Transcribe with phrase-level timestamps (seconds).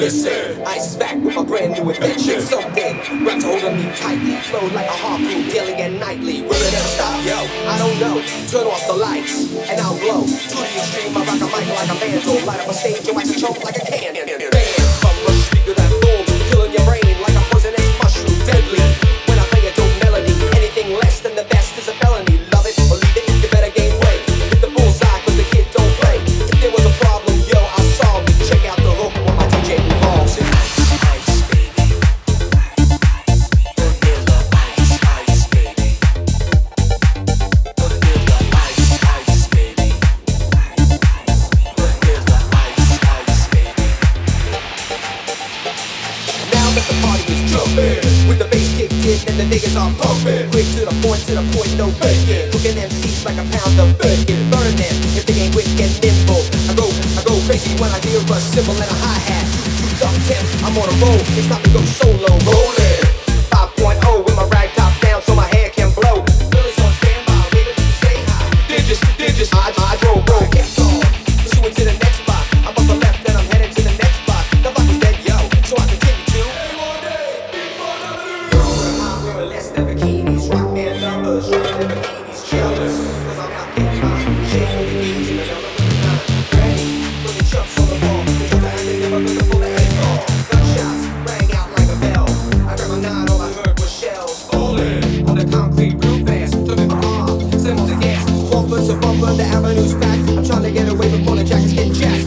[0.00, 2.40] Listen, Ice back with my brand new invention.
[2.40, 6.40] Something wrapped holding me tightly, flow like a harpoon daily and nightly.
[6.40, 7.22] Will it ever stop?
[7.22, 7.36] Yo,
[7.68, 8.16] I don't know.
[8.48, 10.24] Turn off the lights and I'll glow.
[10.24, 12.46] To the extreme, I rock a mic like a mandrel.
[12.46, 14.79] Light up a stage, your wax a choke like a can.
[48.50, 50.50] Bass kicked in and the niggas are pumping.
[50.50, 52.50] Quick to the point, to the point, no faking.
[52.50, 54.50] Cooking MCs like a pound of bacon.
[54.50, 56.42] Burning them if they ain't quick and nimble.
[56.68, 59.46] I go, I go crazy when I hear a cymbal and a hi hat.
[59.78, 61.22] Two, two, up temp, I'm on a roll.
[61.38, 62.30] It's time to go solo.
[62.44, 62.99] Roll
[97.70, 100.44] Symptoms against bumper to bumper, the avenue's packed.
[100.44, 102.19] Trying to get away before the jackets get jacked.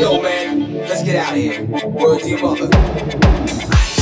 [0.00, 1.62] Yo, man, let's get out of here.
[1.62, 3.99] Word to your mother.